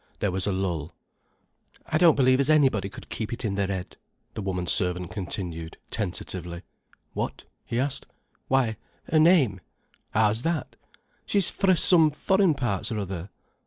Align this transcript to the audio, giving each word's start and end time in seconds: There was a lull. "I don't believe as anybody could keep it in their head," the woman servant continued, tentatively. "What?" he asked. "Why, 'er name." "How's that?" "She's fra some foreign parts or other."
There 0.17 0.31
was 0.31 0.47
a 0.47 0.51
lull. 0.51 0.95
"I 1.85 1.99
don't 1.99 2.15
believe 2.15 2.39
as 2.39 2.49
anybody 2.49 2.89
could 2.89 3.07
keep 3.09 3.31
it 3.31 3.45
in 3.45 3.53
their 3.53 3.67
head," 3.67 3.97
the 4.33 4.41
woman 4.41 4.65
servant 4.65 5.11
continued, 5.11 5.77
tentatively. 5.91 6.63
"What?" 7.13 7.43
he 7.67 7.79
asked. 7.79 8.07
"Why, 8.47 8.77
'er 9.13 9.19
name." 9.19 9.61
"How's 10.09 10.41
that?" 10.41 10.75
"She's 11.27 11.51
fra 11.51 11.77
some 11.77 12.09
foreign 12.09 12.55
parts 12.55 12.91
or 12.91 12.97
other." 12.97 13.29